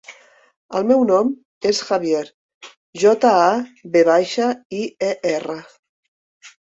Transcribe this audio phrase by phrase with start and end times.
[0.77, 1.27] El meu nom
[1.71, 2.21] és Javier:
[3.03, 3.51] jota, a,
[3.97, 4.47] ve baixa,
[4.79, 5.59] i, e, erra.